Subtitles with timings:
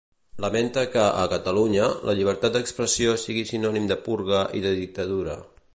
[0.43, 5.43] Lamenta que, a Catalunya, la llibertat d'expressió sigui sinònim de purga i de dictadura.